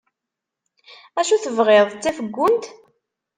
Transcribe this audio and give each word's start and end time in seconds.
Acu 1.19 1.35
tebɣiḍ 1.43 1.85
d 1.91 1.99
tafeggunt? 2.03 2.65